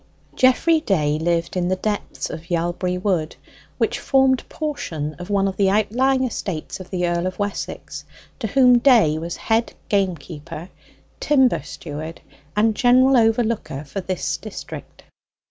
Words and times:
Geoffrey 0.33 0.79
Day 0.81 1.19
lived 1.19 1.55
in 1.55 1.67
the 1.67 1.75
depths 1.75 2.31
of 2.31 2.49
Yalbury 2.49 2.97
Wood, 2.97 3.35
which 3.77 3.99
formed 3.99 4.43
portion 4.49 5.13
of 5.19 5.29
one 5.29 5.47
of 5.47 5.57
the 5.57 5.69
outlying 5.69 6.23
estates 6.23 6.79
of 6.79 6.89
the 6.89 7.07
Earl 7.07 7.27
of 7.27 7.37
Wessex, 7.37 8.03
to 8.39 8.47
whom 8.47 8.79
Day 8.79 9.19
was 9.19 9.37
head 9.37 9.75
game 9.89 10.15
keeper, 10.17 10.69
timber 11.19 11.61
steward, 11.61 12.19
and 12.55 12.73
general 12.75 13.15
overlooker 13.15 13.83
for 13.83 14.01
this 14.01 14.37
district. 14.37 15.03